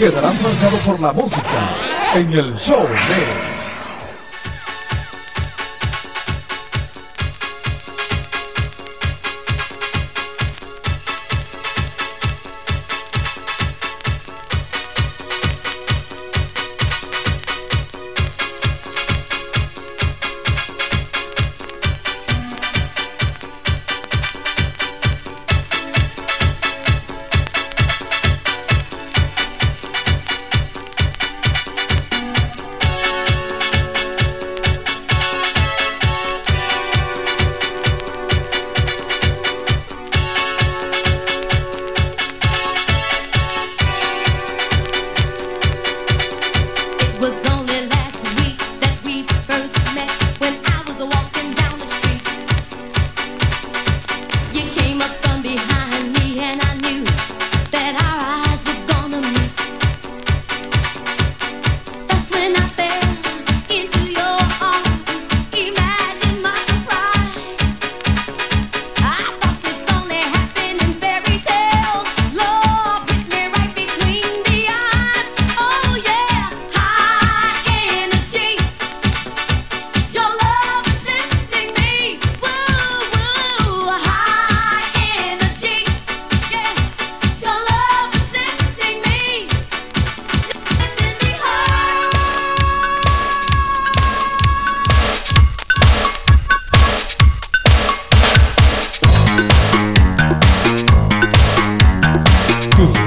[0.00, 1.44] quedarás marcado por la música
[2.14, 3.49] en el show de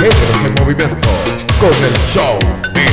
[0.04, 1.08] Géneros en Movimiento
[1.62, 2.38] con el show
[2.74, 2.93] de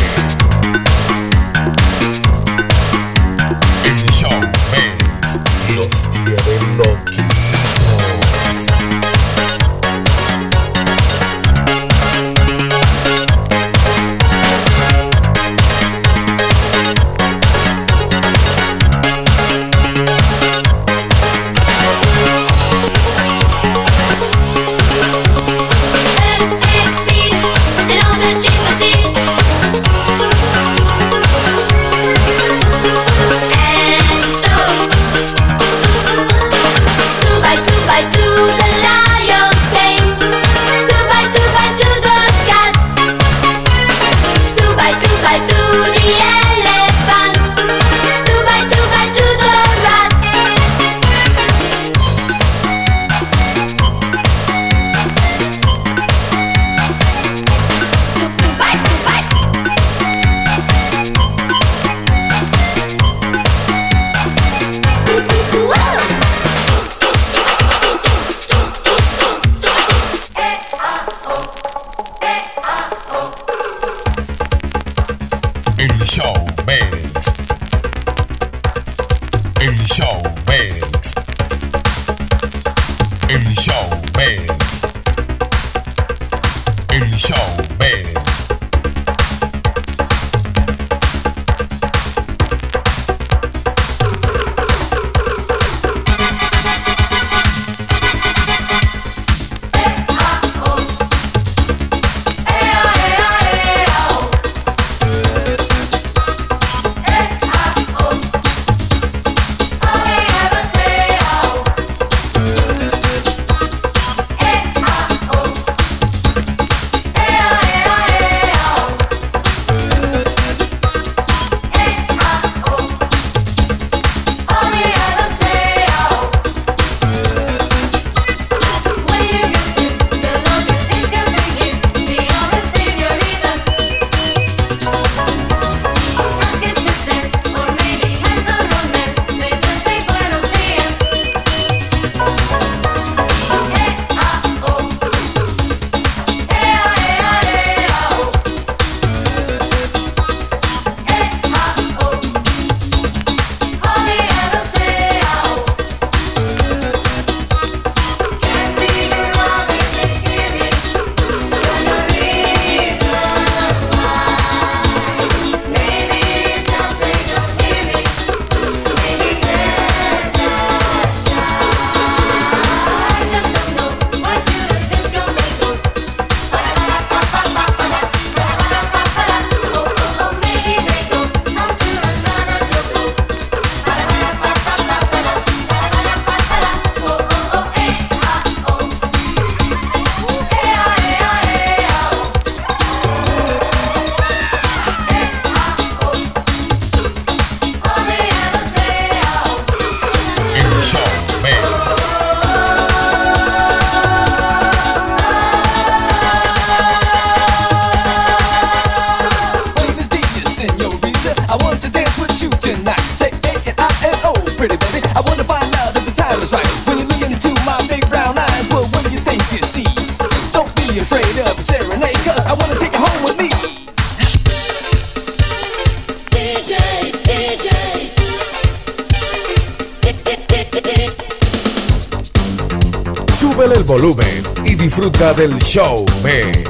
[233.90, 236.62] volumen y disfruta del show mix.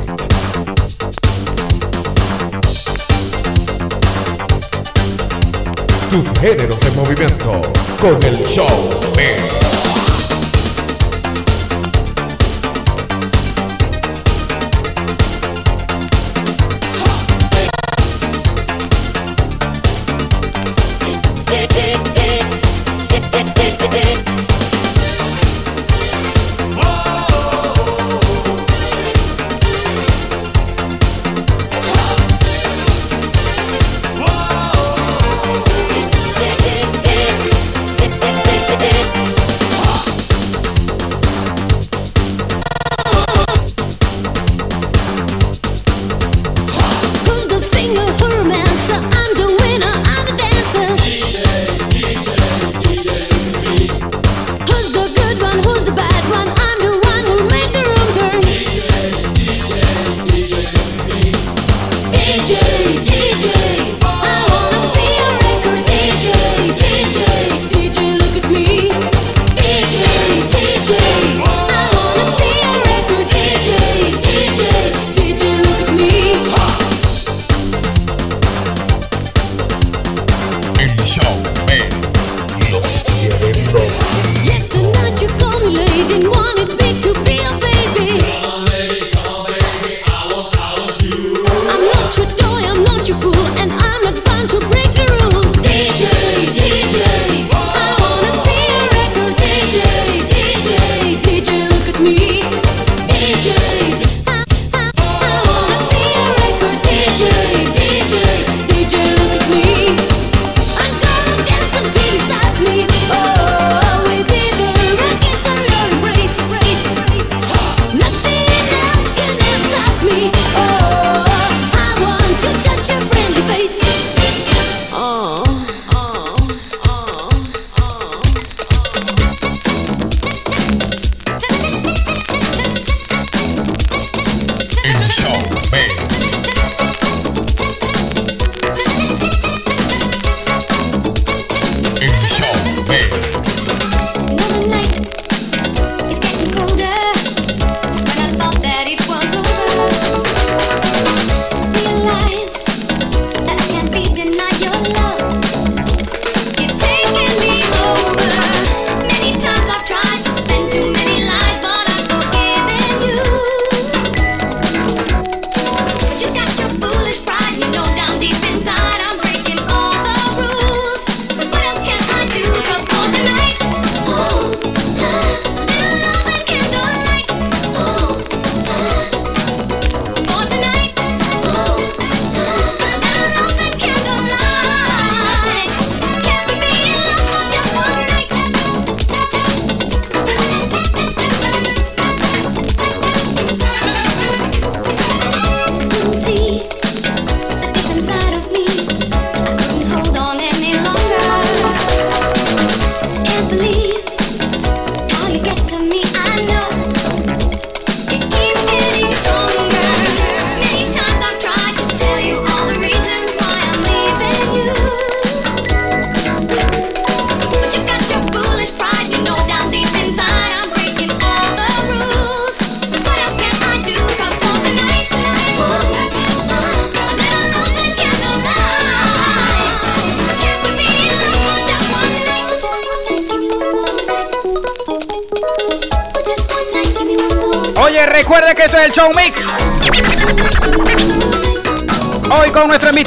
[6.09, 7.61] Tus géneros en movimiento
[8.01, 8.67] con el show
[9.19, 9.70] mix.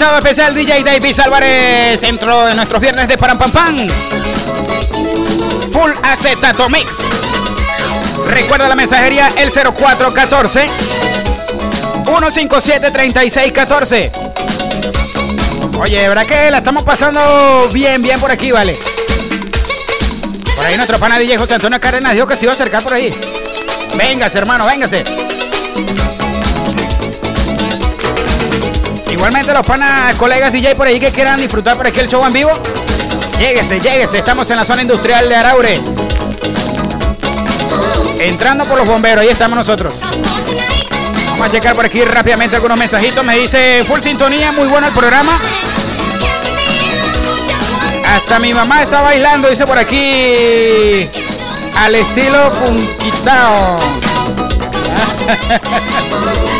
[0.03, 3.88] Invitado especial DJ Davis Álvarez dentro de nuestros viernes de Param Pam Pam.
[5.72, 6.89] Full Acetato Mix.
[8.27, 10.67] Recuerda la mensajería el 0414
[12.05, 14.12] 157 3614.
[15.79, 17.22] Oye, ¿verdad que la estamos pasando
[17.72, 18.77] bien, bien por aquí, vale?
[20.57, 22.93] Por ahí nuestro pana DJ José Antonio Cárdenas dijo que se iba a acercar por
[22.93, 23.17] ahí.
[23.95, 25.05] Véngase, hermano, véngase.
[29.13, 32.34] Igualmente los panas, colegas DJ por ahí que quieran disfrutar por aquí el show en
[32.34, 32.50] vivo.
[33.38, 35.79] Lléguese, lléguese, estamos en la zona industrial de Araure.
[38.20, 40.00] Entrando por los bomberos, ahí estamos nosotros.
[41.29, 43.24] Vamos a checar por aquí rápidamente algunos mensajitos.
[43.24, 45.39] Me dice full sintonía, muy bueno el programa.
[48.15, 51.08] Hasta mi mamá está bailando, dice por aquí.
[51.75, 53.77] al estilo funquitao.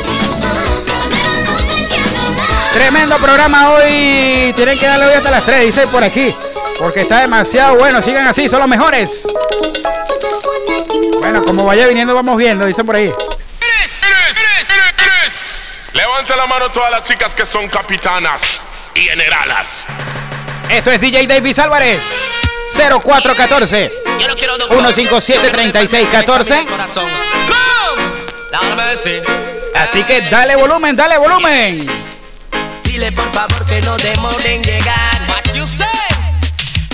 [2.74, 4.54] Tremendo programa hoy.
[4.56, 6.36] Tienen que darle hoy hasta las 3, dice por aquí.
[6.80, 8.02] Porque está demasiado bueno.
[8.02, 9.28] Sigan así, son los mejores.
[11.20, 13.12] Bueno, como vaya viniendo, vamos viendo, dicen por ahí.
[15.94, 18.66] Levanta la mano todas las chicas que son capitanas
[18.96, 19.86] y generalas.
[20.70, 22.02] Esto es DJ Davis Álvarez.
[22.76, 23.92] 0414
[24.70, 26.66] 157 3614
[29.76, 32.03] Así que dale volumen, dale volumen.
[32.94, 35.26] Dile por favor que no demoren llegar.
[35.28, 35.88] What you say?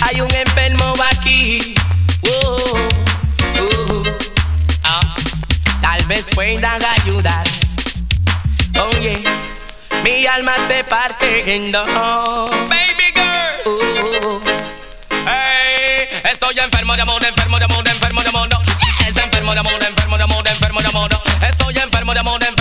[0.01, 1.75] Hay un enfermo aquí.
[2.21, 2.29] Uh,
[3.59, 4.03] uh, uh.
[5.81, 7.43] Tal vez puedan ayudar.
[8.81, 9.21] Oye,
[10.05, 11.89] mi alma se parte en dos.
[12.69, 14.39] Baby girl.
[15.27, 18.47] Hey, estoy enfermo de amor, enfermo de amor, enfermo de amor.
[19.05, 21.09] Es enfermo de amor, enfermo de amor, enfermo de amor.
[21.45, 22.58] Estoy enfermo de amor, enfermo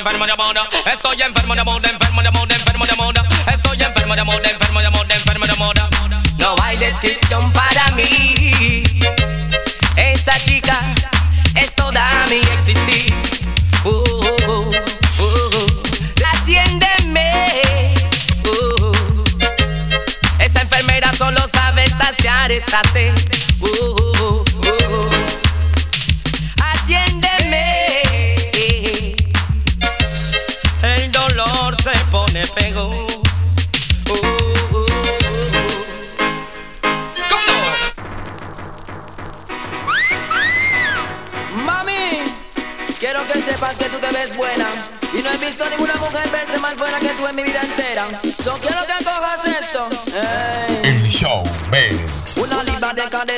[0.00, 0.92] enfermo de amor, enfermo de amor.
[0.92, 2.09] Estoy enfermo de amor, enfermo de amor, enfermo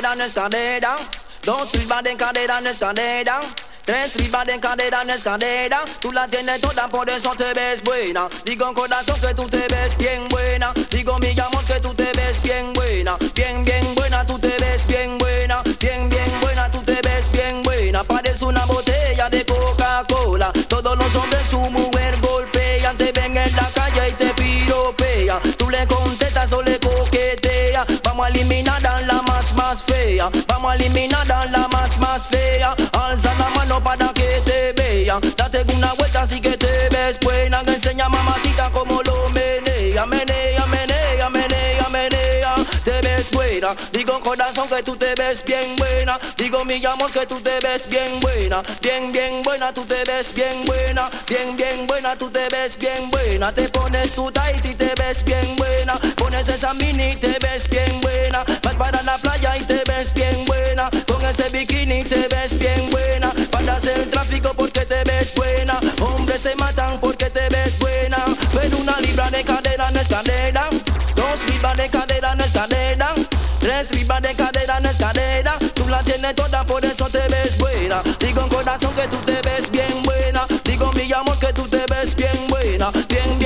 [0.02, 0.96] de cadera no es cadera.
[1.44, 3.40] Dos libras de cadera no es cadera.
[3.84, 4.16] Tres
[5.22, 5.84] cadera.
[6.00, 8.28] Tú la tienes toda, por eso te ves buena.
[8.44, 10.72] Digo corazón que tú te ves bien buena.
[10.90, 13.16] Digo mi amor que tú te ves bien buena.
[13.34, 14.01] Bien, bien buena,
[30.46, 32.74] Vamos a eliminar a la más más fea.
[32.92, 35.20] Alza la mano para que te vean.
[35.36, 37.60] Date una vuelta así que te ves buena.
[37.66, 40.04] Enseña mamacita como lo menea.
[40.06, 42.54] Menea, menea, menea, menea.
[42.84, 43.74] Te ves buena.
[43.92, 46.18] Digo corazón que tú te ves bien buena.
[46.36, 48.62] Digo mi amor que tú te ves bien buena.
[48.82, 51.08] Bien, bien buena, tú te ves bien buena.
[51.26, 53.52] Bien, bien buena, tú te ves bien buena.
[53.52, 55.94] Te pones tu tight y te ves bien buena.
[56.16, 58.44] Pones esa mini y te ves bien buena.
[76.22, 78.00] Tienes toda, por eso te ves buena.
[78.20, 80.46] Digo en corazón que tú te ves bien buena.
[80.62, 82.92] Digo mi amor que tú te ves bien buena.
[83.08, 83.41] Bien,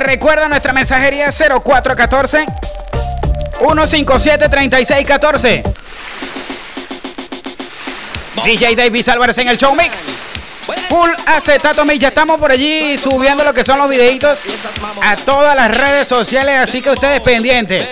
[0.00, 2.46] Recuerda nuestra mensajería 0414
[3.60, 5.62] 157-3614.
[8.42, 10.14] DJ Davis Álvarez en el show mix.
[10.88, 11.98] Full acetato mix.
[11.98, 14.38] Ya estamos por allí subiendo lo que son los videitos
[15.02, 16.60] a todas las redes sociales.
[16.60, 17.86] Así que ustedes pendientes.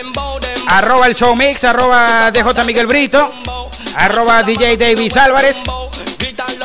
[0.67, 3.31] Arroba el show mix, arroba DJ Miguel Brito,
[3.97, 5.63] arroba DJ Davis Álvarez.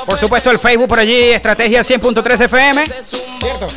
[0.05, 2.85] Por supuesto el Facebook por allí, Estrategia 100.3 FM.
[2.85, 3.67] ¿Cierto?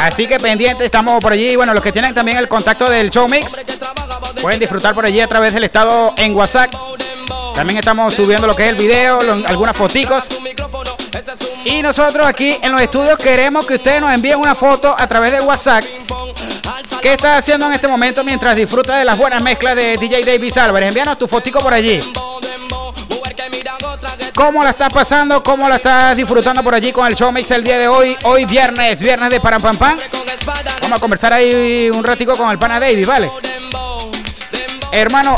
[0.00, 1.56] Así que pendientes, estamos por allí.
[1.56, 3.60] Bueno, los que tienen también el contacto del show mix
[4.40, 6.72] pueden disfrutar por allí a través del estado en WhatsApp.
[7.54, 10.28] También estamos subiendo lo que es el video, algunas foticos.
[11.64, 15.32] Y nosotros aquí en los estudios queremos que ustedes nos envíen una foto a través
[15.32, 15.84] de WhatsApp.
[17.02, 20.56] ¿Qué estás haciendo en este momento mientras disfrutas de las buenas mezclas de DJ Davis
[20.56, 20.88] Álvarez?
[20.88, 22.00] Envíanos tu fotico por allí.
[24.38, 25.42] ¿Cómo la estás pasando?
[25.42, 28.16] ¿Cómo la estás disfrutando por allí con el show mix el día de hoy?
[28.22, 29.98] Hoy viernes, viernes de Param Pam Pam.
[30.82, 33.32] Vamos a conversar ahí un ratico con el pana Davis, ¿vale?
[34.92, 35.34] Hermano,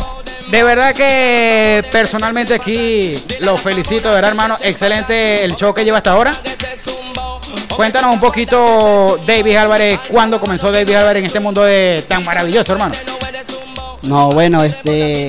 [0.48, 4.56] de verdad que personalmente aquí lo felicito, verdad, hermano.
[4.60, 6.32] Excelente el show que lleva hasta ahora.
[7.74, 12.74] Cuéntanos un poquito, David Álvarez, cuándo comenzó David Álvarez en este mundo de tan maravilloso,
[12.74, 12.94] hermano.
[14.02, 15.28] No, bueno, este.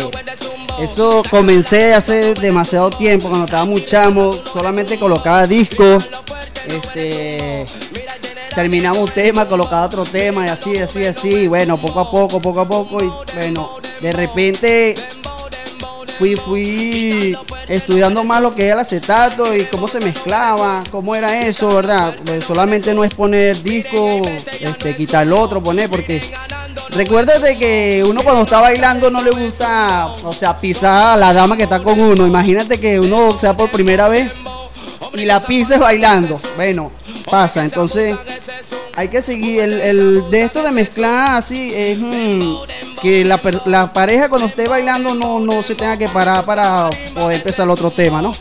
[0.81, 6.09] Eso comencé hace demasiado tiempo, cuando estaba muy chamo, solamente colocaba discos,
[6.65, 7.67] este,
[8.55, 12.41] terminaba un tema, colocaba otro tema y así, así, así, y bueno, poco a poco,
[12.41, 14.95] poco a poco, y bueno, de repente
[16.21, 21.47] fui, fui estudiando más lo que era el acetato y cómo se mezclaba, cómo era
[21.47, 22.15] eso, ¿verdad?
[22.23, 24.21] Pues solamente no es poner disco,
[24.59, 26.21] este, quitar el otro, poner, porque
[26.95, 31.57] recuérdate que uno cuando está bailando no le gusta, o sea, pisar a la dama
[31.57, 32.27] que está con uno.
[32.27, 34.31] Imagínate que uno sea por primera vez
[35.13, 36.39] y la pises bailando.
[36.55, 36.91] Bueno,
[37.29, 38.17] pasa, entonces
[38.95, 42.55] hay que seguir el, el de esto de mezclar así es mm,
[43.01, 43.37] que la,
[43.93, 48.21] pareja cuando esté bailando no, no se tenga que parar para poder empezar otro tema,
[48.21, 48.31] ¿no?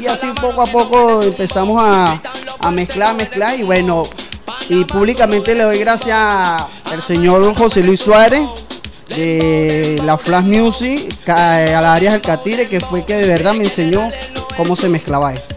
[0.00, 2.20] Y así poco a poco empezamos a,
[2.60, 4.02] a mezclar, mezclar y bueno,
[4.68, 8.48] y públicamente le doy gracias al señor José Luis Suárez
[9.08, 13.64] de la Flash Music a la área del Catire que fue que de verdad me
[13.64, 14.06] enseñó
[14.56, 15.56] cómo se mezclaba esto.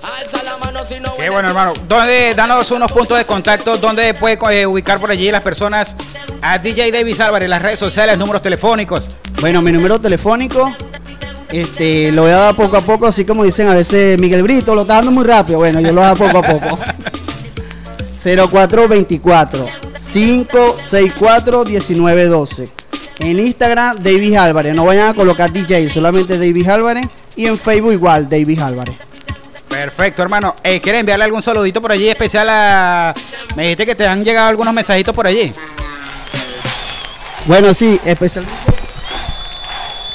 [1.18, 1.74] Qué bueno, hermano.
[1.88, 5.96] ¿Dónde, danos unos puntos de contacto, donde puede eh, ubicar por allí las personas
[6.42, 9.10] a DJ Davis Álvarez, las redes sociales, números telefónicos.
[9.40, 10.72] Bueno, mi número telefónico,
[11.52, 14.74] este, lo voy a dar poco a poco, así como dicen a veces Miguel Brito,
[14.74, 15.60] lo está dando muy rápido.
[15.60, 16.80] Bueno, yo lo voy a dar poco a poco.
[18.24, 19.68] 0424
[20.14, 22.70] 564 1912.
[23.20, 24.76] En Instagram, Davis Álvarez.
[24.76, 27.08] No vayan a colocar DJ, solamente Davis Álvarez.
[27.36, 28.96] Y en Facebook igual, Davis Álvarez.
[29.84, 30.56] Perfecto, hermano.
[30.64, 33.14] Eh, ¿Quieres enviarle algún saludito por allí especial a...
[33.58, 35.52] Me dijiste que te han llegado algunos mensajitos por allí.
[37.46, 38.58] Bueno, sí, especialmente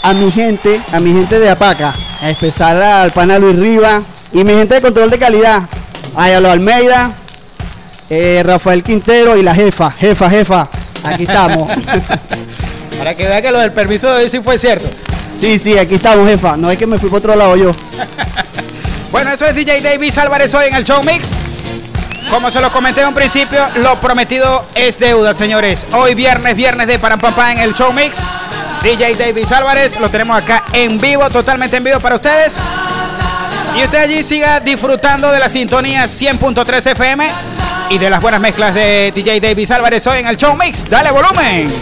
[0.03, 4.01] a mi gente, a mi gente de Apaca, a especial al pana Luis Riva
[4.33, 5.61] y mi gente de control de calidad,
[6.17, 7.13] a Ayalo Almeida,
[8.09, 10.67] eh, Rafael Quintero y la jefa, jefa, jefa,
[11.05, 11.71] aquí estamos.
[12.99, 14.89] Para que vea que lo del permiso de hoy sí fue cierto.
[15.39, 17.75] sí, sí, aquí estamos, jefa, no es que me fui por otro lado yo.
[19.11, 21.31] Bueno, eso es DJ Davis Álvarez hoy en el Show Mix.
[22.31, 25.87] Como se lo comenté en un principio, lo prometido es deuda, señores.
[25.92, 28.18] Hoy viernes, viernes de Param Pam Pam en el Show Mix.
[28.83, 32.61] DJ Davis Álvarez, lo tenemos acá en vivo, totalmente en vivo para ustedes.
[33.79, 37.29] Y usted allí siga disfrutando de la sintonía 100.3 FM
[37.90, 40.88] y de las buenas mezclas de DJ Davis Álvarez hoy en el Show Mix.
[40.88, 41.73] Dale volumen.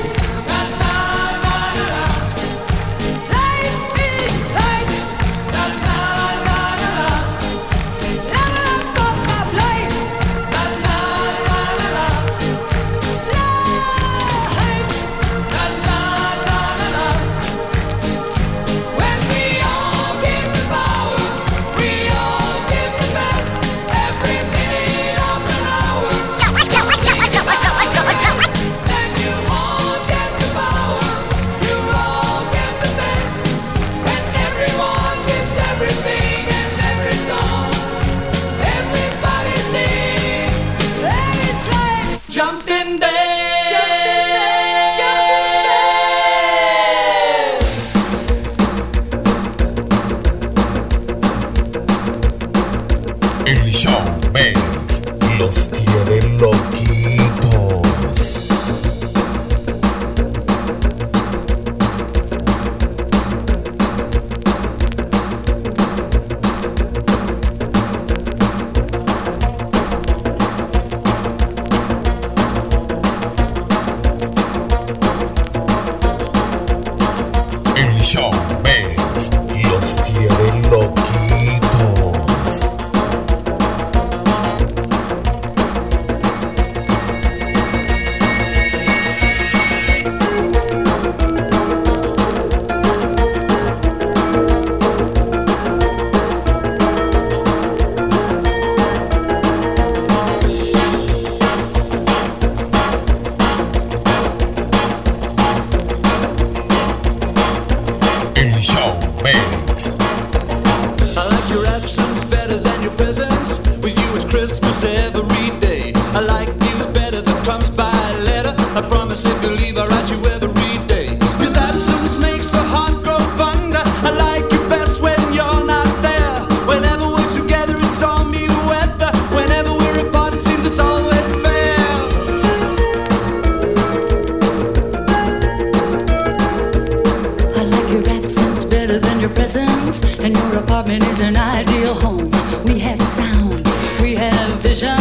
[141.08, 142.30] is an ideal home.
[142.64, 143.66] We have sound,
[144.00, 144.96] we have vision,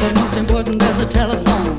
[0.00, 1.75] but most important, there's a telephone.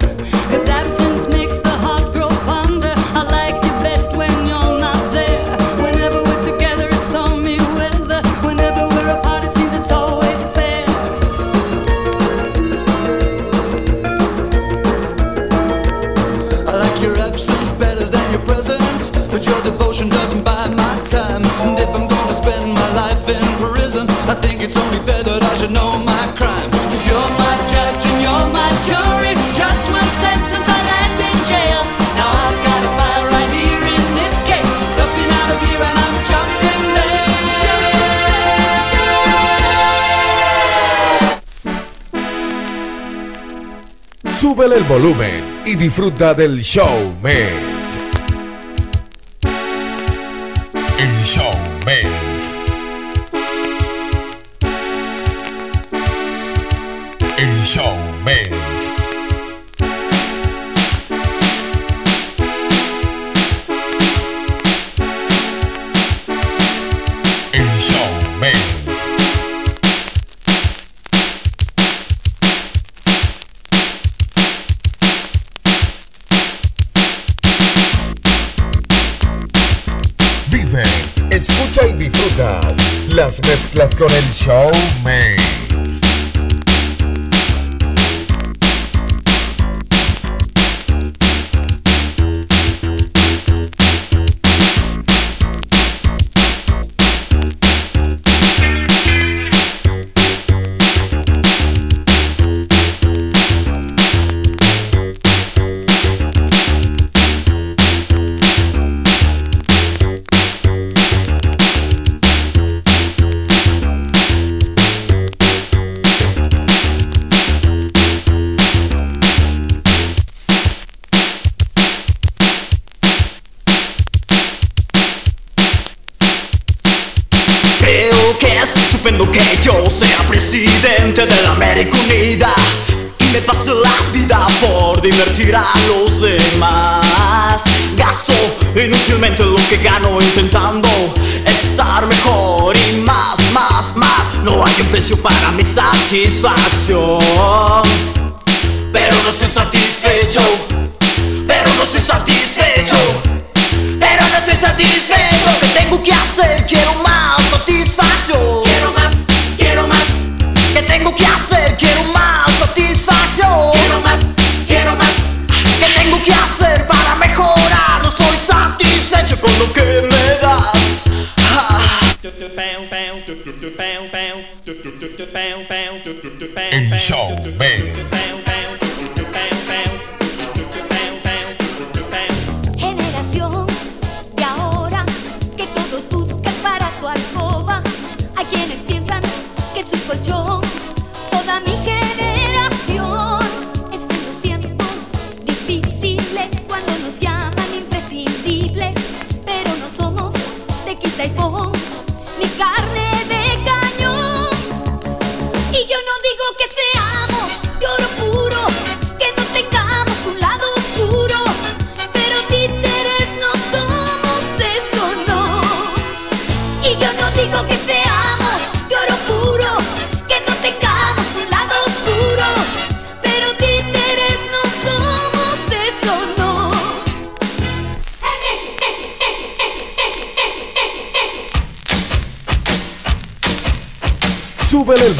[25.58, 26.70] should know my crime.
[26.70, 29.34] Cause you're my judge and you're my jury.
[29.58, 31.82] Just one sentence, I'll end in jail.
[32.14, 34.72] Now I've got a fire right here in this case.
[34.98, 37.26] Dusting out a beer and I'm jumping bail.
[44.32, 47.77] Súbele el volumen y disfruta del show, man.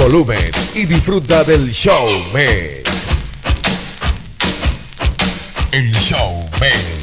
[0.08, 2.82] volumen y disfruta del show, mes.
[5.74, 6.97] El show, mes.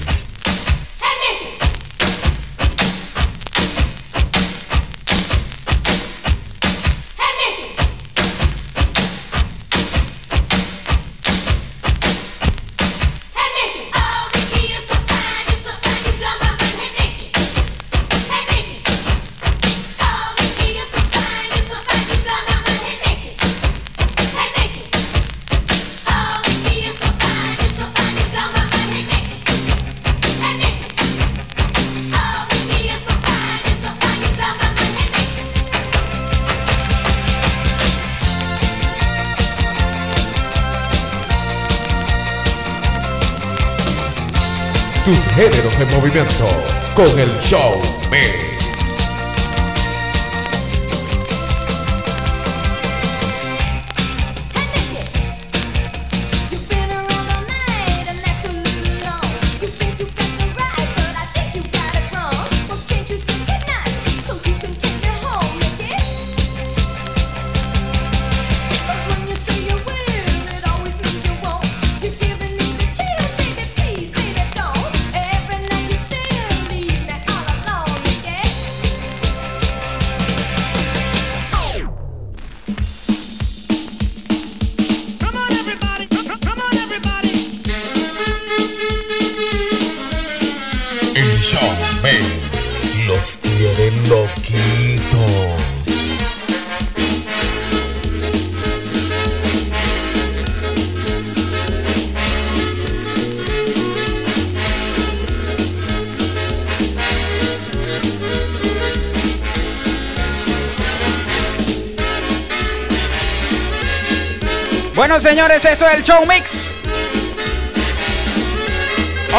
[115.34, 116.80] Señores, esto es el Show Mix.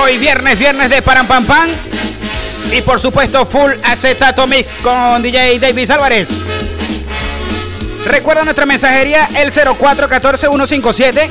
[0.04, 1.26] Hoy viernes, viernes de Param.
[2.74, 6.42] Y por supuesto, full acetato mix con DJ Davis Álvarez.
[8.04, 11.30] Recuerda nuestra mensajería el 0414-157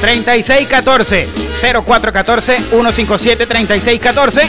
[0.00, 1.28] 3614.
[1.60, 4.48] 0414-157 3614.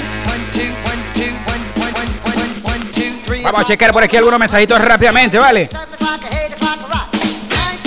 [3.41, 5.67] Vamos a checar por aquí algunos mensajitos rápidamente, ¿vale?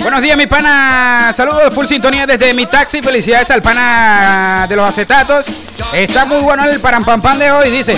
[0.08, 1.30] Buenos días, mi pana.
[1.36, 3.02] Saludos, full sintonía desde mi taxi.
[3.02, 5.48] Felicidades al pana de los acetatos.
[5.92, 7.94] Está muy bueno el param pam pam de hoy, dice.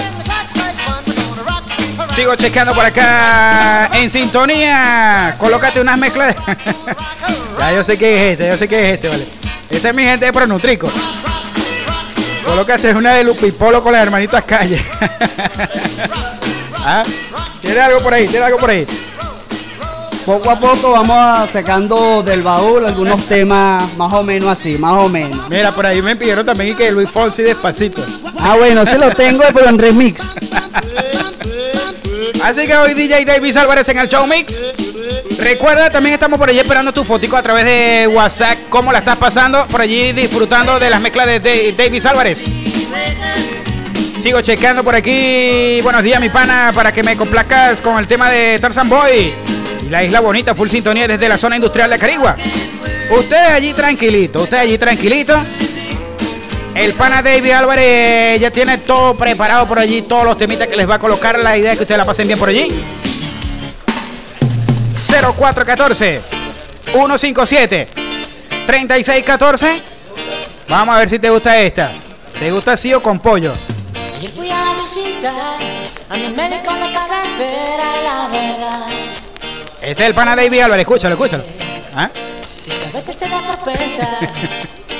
[2.17, 5.37] Sigo chequeando por acá en sintonía.
[5.39, 6.35] Colócate unas mezclas.
[6.35, 6.43] de-
[7.61, 9.25] ya yo sé que es este, yo sé que es este, vale.
[9.71, 10.91] Esta es mi gente de Pronutrico.
[12.45, 14.85] Colócate una de Lupipolo con las hermanitas calle.
[16.85, 17.05] ¿Ah?
[17.63, 18.27] ¿Tiene algo por ahí?
[18.27, 18.85] ¿Tiene algo por ahí?
[20.27, 25.09] Poco a poco vamos sacando del baúl algunos temas más o menos así, más o
[25.09, 25.49] menos.
[25.49, 28.03] Mira, por ahí me pidieron también y que Luis Fonsi despacito.
[28.39, 30.23] Ah, bueno, sí lo tengo, pero en remix.
[32.45, 34.55] Así que hoy DJ Davis Álvarez en el Show Mix.
[35.41, 38.57] Recuerda, también estamos por allí esperando tu fotico a través de WhatsApp.
[38.71, 39.67] ¿Cómo la estás pasando?
[39.69, 42.43] Por allí disfrutando de las mezclas de Da- Davis Álvarez.
[44.23, 45.81] Sigo checando por aquí.
[45.83, 49.35] Buenos días, mi pana, para que me complazcas con el tema de Tarzan Boy.
[49.89, 52.37] La isla bonita, full sintonía desde la zona industrial de Carigua.
[53.11, 55.41] Ustedes allí tranquilito, ustedes allí tranquilito.
[56.75, 60.89] El pana David Álvarez ya tiene todo preparado por allí, todos los temitas que les
[60.89, 61.39] va a colocar.
[61.43, 62.69] La idea es que ustedes la pasen bien por allí.
[64.95, 66.21] 0414
[66.93, 67.89] 157
[68.67, 69.83] 3614.
[70.69, 71.91] Vamos a ver si te gusta esta.
[72.39, 73.55] ¿Te gusta así o con pollo?
[74.35, 74.75] Fui a
[78.05, 79.20] la verdad
[79.83, 81.43] Este es el pana David Álvarez, escúchalo, escúchalo.
[81.95, 82.11] ¿Ah?
[82.15, 84.07] es que a veces te da por pensar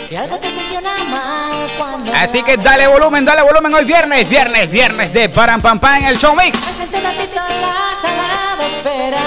[0.09, 4.71] que algo te funciona mal cuando Así que dale volumen, dale volumen hoy viernes, viernes,
[4.71, 6.67] viernes de Param Pam Pam en el Show Mix.
[6.67, 9.23] Me senté un ratito en la sala de espera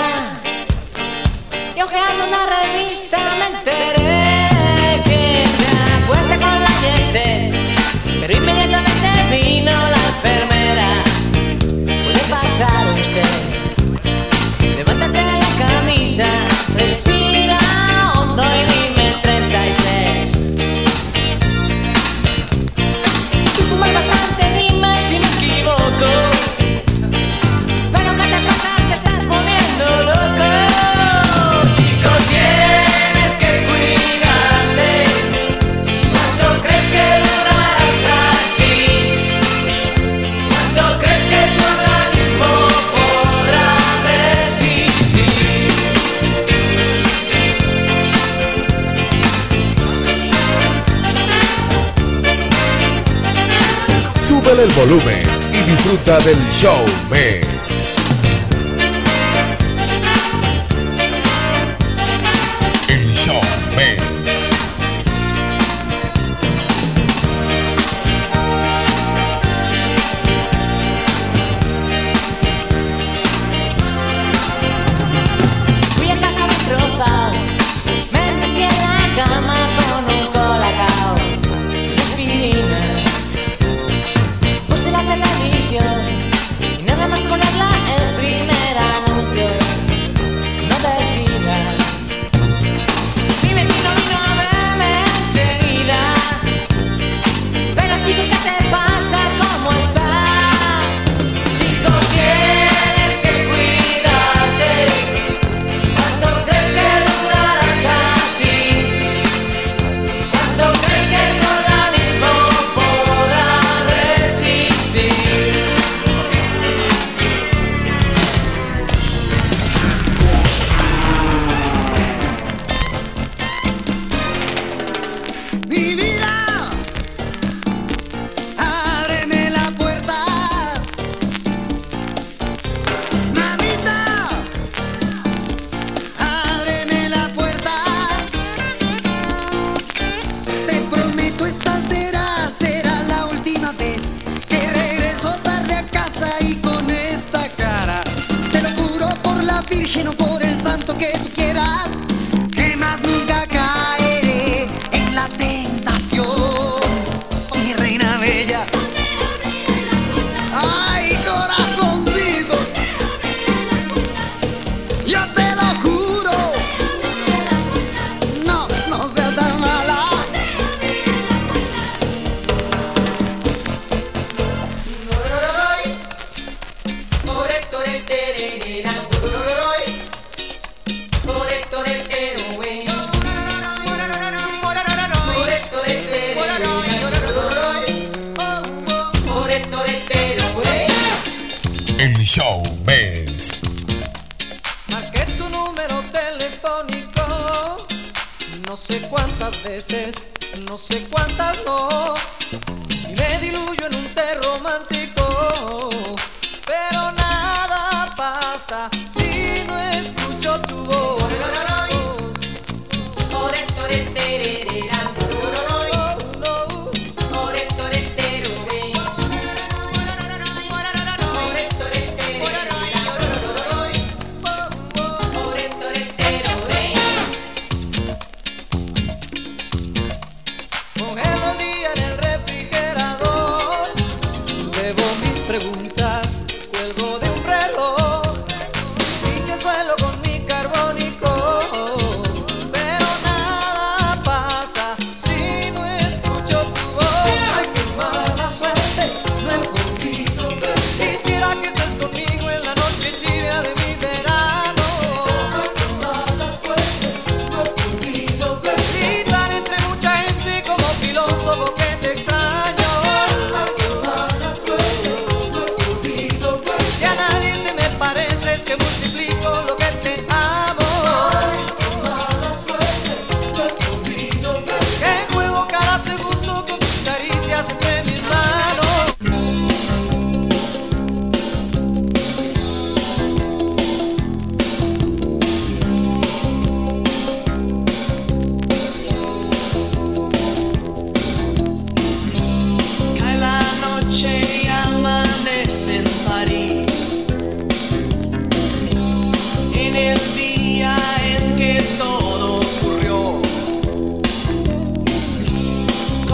[1.75, 4.02] y ojeando una revista me enteré
[54.75, 57.52] volumen y disfruta del Show Mix.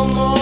[0.09, 0.38] Como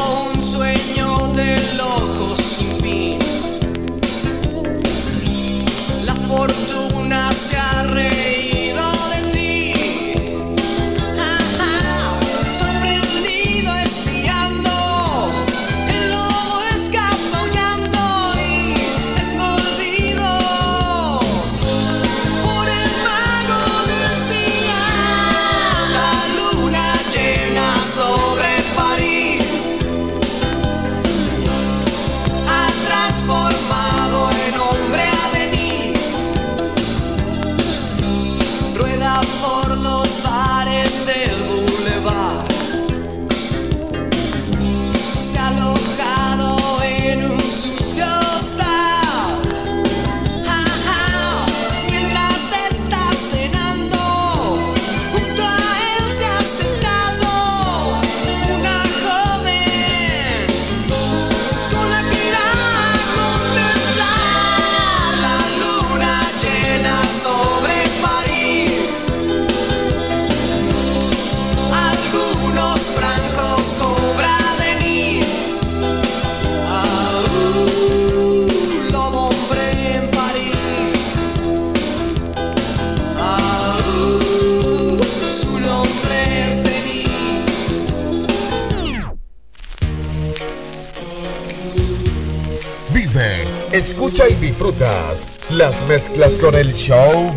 [94.57, 97.31] disfrutas las mezclas con el show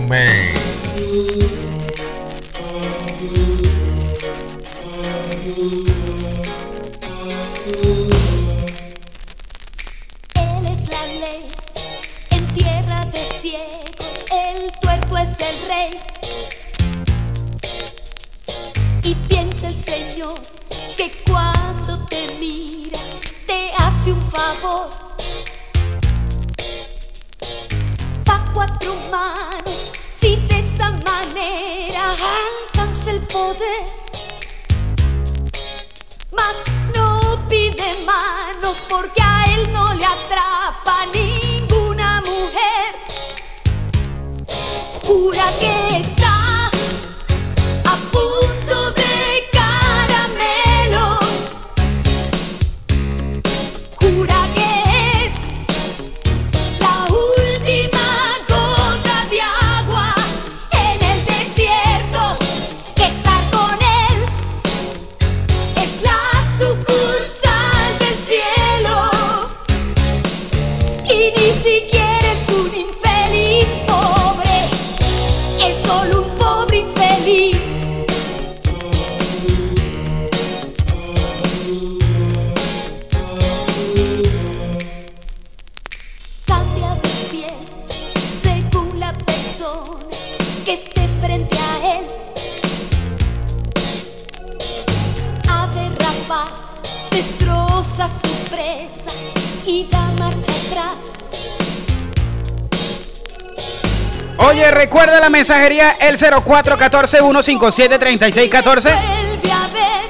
[104.41, 108.63] Oye, recuerda la mensajería el 0414-157-3614.
[108.63, 110.01] Vuelve a ver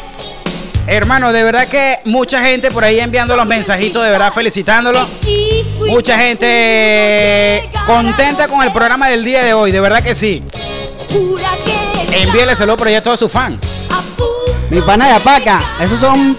[0.87, 5.01] Hermano, de verdad que mucha gente por ahí enviando los mensajitos, de verdad felicitándolo.
[5.89, 10.43] Mucha gente contenta con el programa del día de hoy, de verdad que sí.
[12.13, 13.59] Envíele saludos por ahí a todos sus fans.
[14.71, 16.37] Mi pana de Apaca, esos son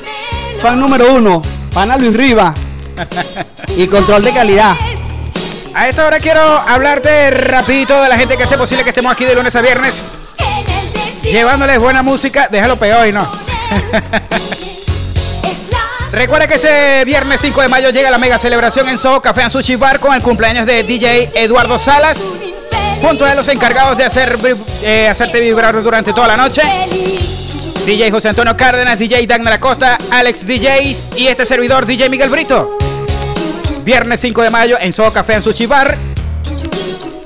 [0.62, 1.42] fan número uno.
[1.74, 2.54] Pana Luis Riva.
[3.76, 4.78] y control de calidad.
[5.74, 9.24] A esta hora quiero hablarte rapidito de la gente que hace posible que estemos aquí
[9.26, 10.04] de lunes a viernes,
[11.24, 12.50] llevándoles buena música.
[12.52, 13.26] Déjalo peor y no.
[16.12, 19.52] Recuerda que este viernes 5 de mayo llega la mega celebración en Soho Café and
[19.52, 22.34] Sushi Bar con el cumpleaños de DJ Eduardo Salas.
[23.02, 24.38] Junto a los encargados de hacer,
[24.84, 26.62] eh, hacerte vibrar durante toda la noche.
[27.86, 32.81] DJ José Antonio Cárdenas, DJ Dagnar Acosta, Alex DJs y este servidor DJ Miguel Brito.
[33.84, 35.68] Viernes 5 de mayo en Soho Café en Sushi.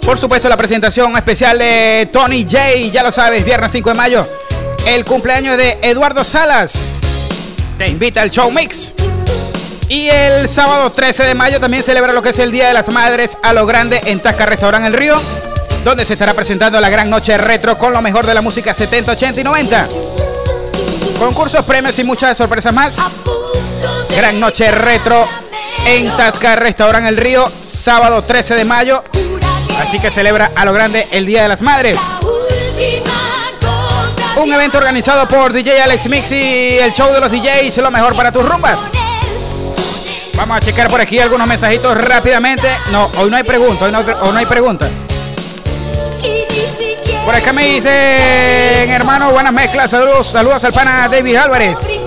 [0.05, 4.27] Por supuesto la presentación especial de Tony J, ya lo sabes, viernes 5 de mayo.
[4.87, 6.99] El cumpleaños de Eduardo Salas.
[7.77, 8.93] Te invita al show mix.
[9.89, 12.89] Y el sábado 13 de mayo también celebra lo que es el Día de las
[12.89, 15.15] Madres a lo grande en Tasca Restaurant El Río,
[15.83, 19.11] donde se estará presentando la gran noche retro con lo mejor de la música 70,
[19.11, 19.87] 80 y 90.
[21.19, 22.97] Concursos, premios y muchas sorpresas más.
[24.15, 25.27] Gran noche retro
[25.85, 29.03] en Tasca Restaurant El Río, sábado 13 de mayo.
[29.79, 31.99] Así que celebra a lo grande el Día de las Madres.
[34.37, 38.15] Un evento organizado por DJ Alex Mix y el show de los DJs, lo mejor
[38.15, 38.91] para tus rumbas.
[40.35, 42.67] Vamos a checar por aquí algunos mensajitos rápidamente.
[42.91, 44.87] No, hoy no hay pregunta, hoy no, hay pregunta.
[47.25, 47.91] Por acá me dicen,
[48.91, 52.05] hermano, buenas mezclas, saludos, saludos al pana David Álvarez.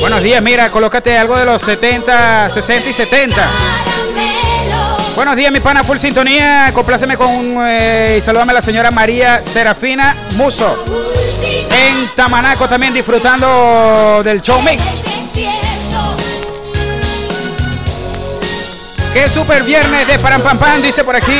[0.00, 3.36] Buenos días, mira, colócate algo de los 70, 60 y 70.
[3.36, 4.96] Caramelo.
[5.16, 6.70] Buenos días, mi pana, full sintonía.
[6.74, 10.84] Compláceme con eh, y salúdame a la señora María Serafina Muso.
[11.42, 15.02] En Tamanaco también disfrutando del show mix.
[19.14, 21.32] Qué super viernes de Param Pam Pam, dice por aquí.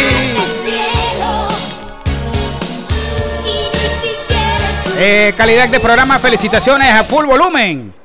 [4.97, 8.04] Eh, calidad de programa, felicitaciones a full volumen.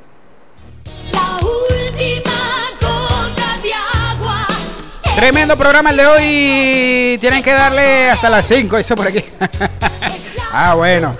[5.19, 7.17] Tremendo programa el de hoy.
[7.19, 9.21] Tienen que darle hasta las 5, dice por aquí.
[10.53, 11.13] ah, bueno.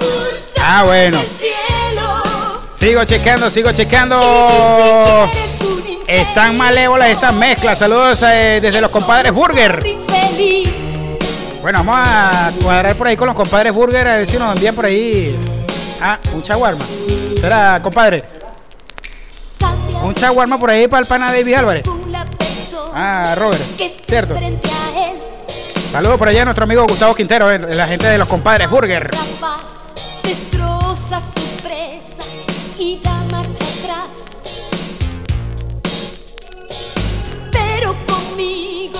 [0.62, 1.20] Ah, bueno.
[2.80, 5.30] Sigo chequeando, sigo chequeando.
[6.08, 7.78] Están malévolas esas mezclas.
[7.78, 9.84] Saludos eh, desde los compadres Burger.
[11.62, 14.86] Bueno, vamos a cuadrar por ahí con los compadres Burger a ver si nos por
[14.86, 15.38] ahí.
[16.02, 16.86] Ah, un chaguarma.
[17.38, 18.24] Será, compadre.
[20.02, 21.99] Un chaguarma por ahí para el pana David Álvarez.
[22.94, 23.62] Ah, Robert.
[24.08, 24.36] Cierto.
[25.92, 29.10] Saludos por allá a nuestro amigo Gustavo Quintero, eh, la gente de los compadres Burger.
[30.24, 32.24] Destroza su presa
[32.78, 34.08] y da marcha atrás.
[37.52, 39.00] Pero conmigo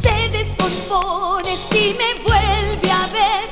[0.00, 3.44] se descompone si me vuelve a ver.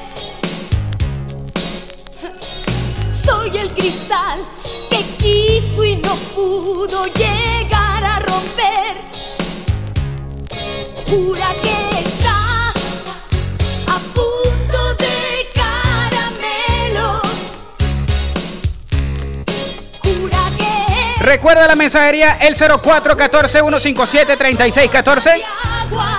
[3.25, 4.41] Soy el cristal
[4.89, 9.14] que quiso y no pudo llegar a romper.
[11.07, 11.15] Que
[11.99, 12.71] está
[13.87, 17.21] a punto de caramelo.
[20.03, 25.17] Jura que Recuerda la mensajería el 0414-157-3614.
[25.17, 25.27] es
[25.63, 26.17] agua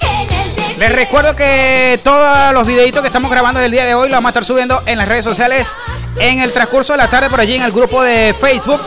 [0.00, 0.78] en el desierto.
[0.78, 4.28] Les recuerdo que todos los videitos que estamos grabando del día de hoy los vamos
[4.28, 5.74] a estar subiendo en las redes sociales
[6.18, 8.80] en el transcurso de la tarde por allí en el grupo de Facebook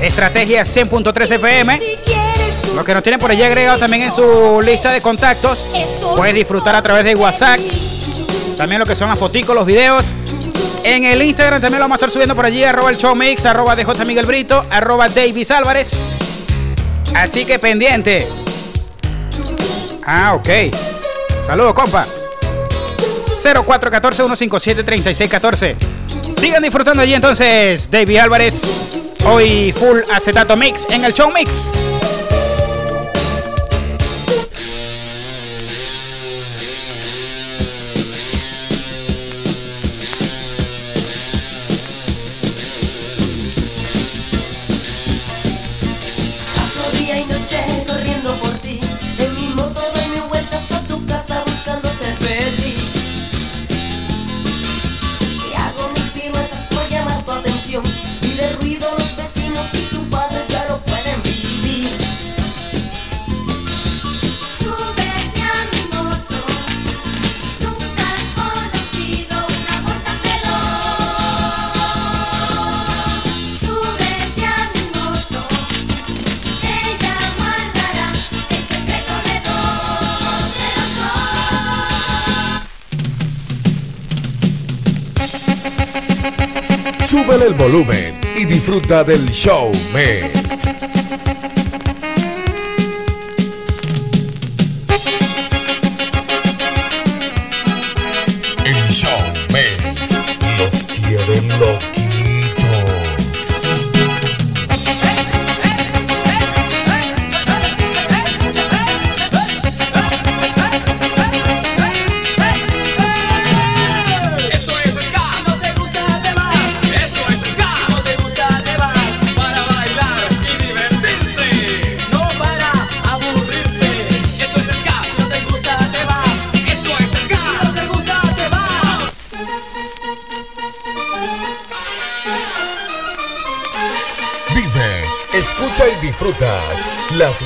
[0.00, 1.80] Estrategia 100.3 FM.
[2.74, 5.68] Los que nos tienen por allí agregado también en su lista de contactos.
[6.16, 7.60] Puedes disfrutar a través de WhatsApp.
[8.56, 10.14] También lo que son las foticos, los videos.
[10.84, 13.44] En el Instagram también lo vamos a estar subiendo por allí, arroba el show mix,
[13.44, 15.98] arroba DJ Miguel Brito, arroba Davis Álvarez.
[17.14, 18.26] Así que pendiente.
[20.04, 20.48] Ah, ok.
[21.46, 22.06] Saludos, compa.
[23.42, 25.76] 0414-157-3614.
[26.36, 28.62] Sigan disfrutando allí entonces, David Álvarez.
[29.24, 31.70] Hoy full acetato mix en el show mix.
[87.24, 89.70] Súbele el volumen y disfruta del show.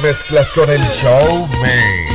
[0.07, 2.06] mezclas con el showman.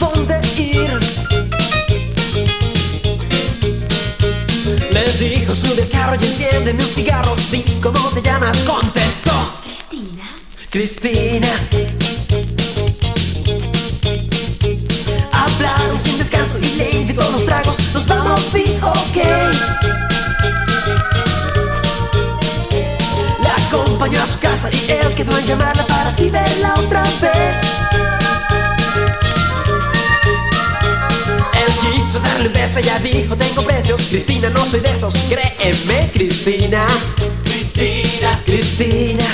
[0.00, 0.98] dónde ir.
[4.92, 7.36] Me dijo, sube el carro y enciéndeme un cigarro.
[7.82, 8.58] ¿cómo te llamas?
[8.60, 9.32] Contestó.
[9.62, 10.24] Cristina.
[10.70, 11.48] Cristina.
[15.32, 17.76] Hablaron sin descanso y le invitó los tragos.
[17.92, 19.16] Nos vamos, di, ok.
[23.44, 28.79] La acompañó a su casa y él quedó en llamarla para así verla otra vez.
[32.10, 33.94] gusto darle un beso, ya dijo tengo precio.
[33.96, 36.84] Cristina, no soy de esos, créeme Cristina.
[37.44, 39.24] Cristina, Cristina,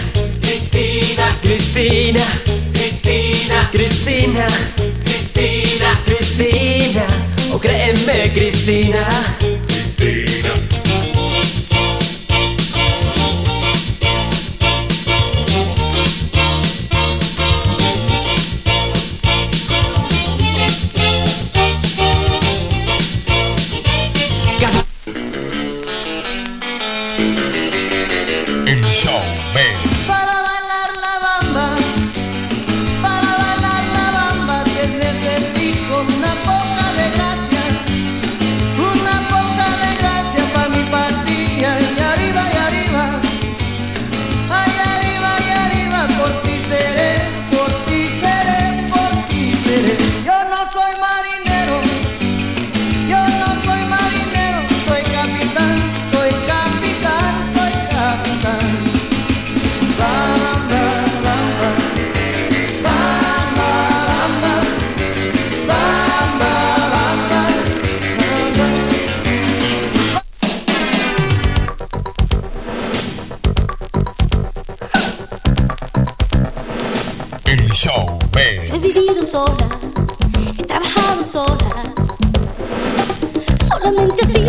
[0.42, 2.24] Cristina, Cristina,
[2.72, 4.46] Cristina, Cristina,
[5.04, 7.06] Cristina, Cristina,
[7.52, 9.65] o créeme Cristina.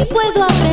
[0.06, 0.67] Puedo aprender.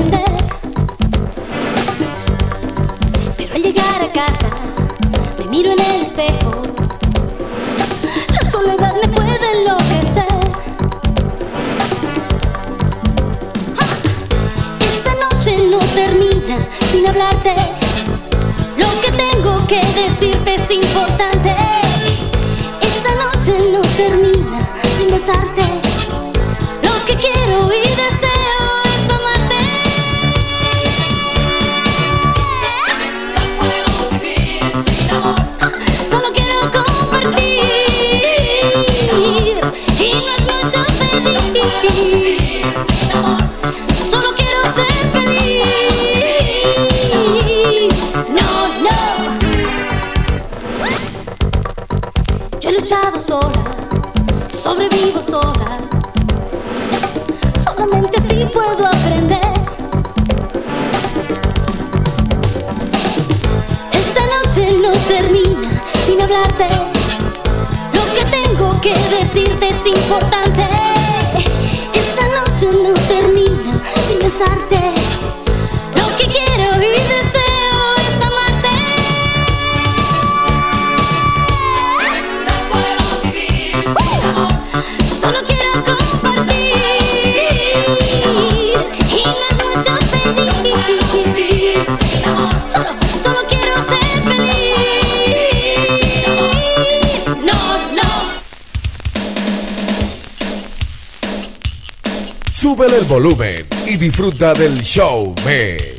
[102.74, 105.93] Súbele el volumen y disfruta del show mix.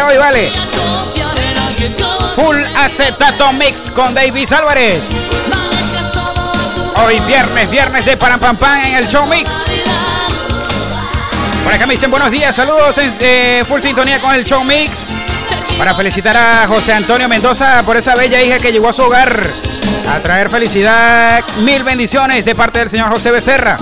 [0.00, 0.52] Hoy, ¿vale?
[2.36, 5.02] Full acetato mix con Davis Álvarez.
[7.04, 9.50] Hoy viernes, viernes de Param Pam Pam en el show mix.
[11.64, 15.08] Por acá me dicen buenos días, saludos en eh, full sintonía con el show mix.
[15.78, 19.52] Para felicitar a José Antonio Mendoza por esa bella hija que llegó a su hogar.
[20.08, 23.76] A traer felicidad, mil bendiciones de parte del señor José Becerra.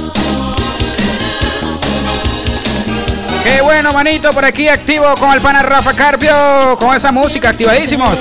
[3.42, 8.18] Qué bueno, manito, por aquí activo con el pana Rafa Carpio, con esa música, activadísimos.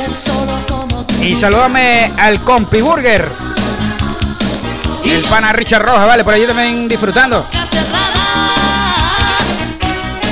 [1.22, 3.30] Y salúdame al Compi Burger.
[5.04, 7.46] Y el pana Richard Roja, vale, por allí también disfrutando.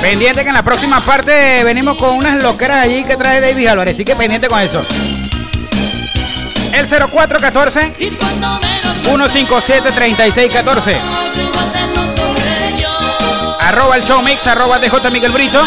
[0.00, 3.94] Pendiente que en la próxima parte venimos con unas loqueras allí que trae David Álvarez,
[3.94, 4.82] así que pendiente con eso.
[6.72, 7.92] El 0414
[9.02, 11.77] 157 3614
[13.68, 15.62] arroba el show mix, arroba DJ Miguel Brito,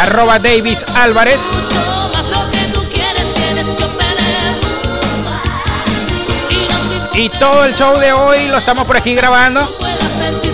[0.00, 1.42] arroba Davis Álvarez.
[7.12, 9.60] Y todo el show de hoy lo estamos por aquí grabando.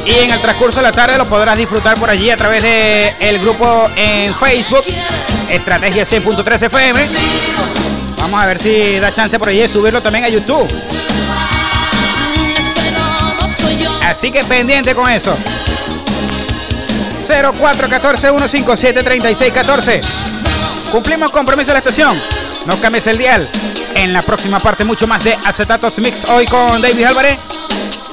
[0.07, 3.15] Y en el transcurso de la tarde lo podrás disfrutar por allí a través de
[3.21, 4.85] el grupo en Facebook,
[5.51, 7.09] Estrategia 100.3 FM.
[8.19, 10.67] Vamos a ver si da chance por allí subirlo también a YouTube.
[14.03, 15.37] Así que pendiente con eso.
[17.29, 20.01] 0414-157-3614.
[20.91, 22.19] Cumplimos compromiso de la estación.
[22.67, 23.49] No cambies el dial.
[23.95, 27.39] En la próxima parte, mucho más de Acetatos Mix hoy con David Álvarez.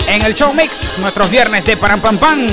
[0.07, 2.47] En el show Mix, nuestros viernes de Param Pam Pam.